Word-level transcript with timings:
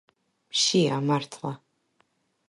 მშია 0.53 0.97
მართლა 1.09 1.51